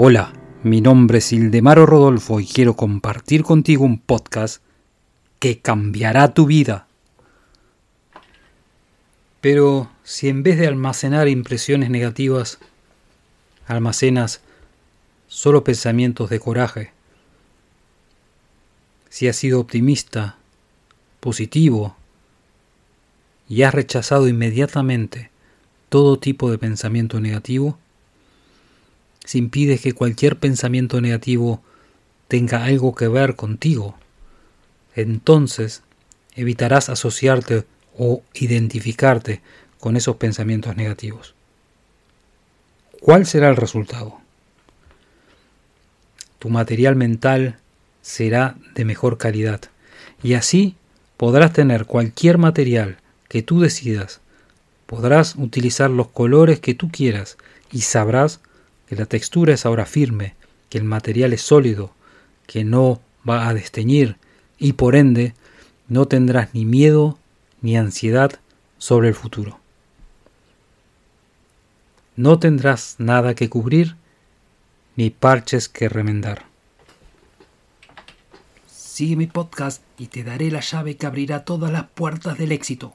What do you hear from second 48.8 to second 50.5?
mejor calidad y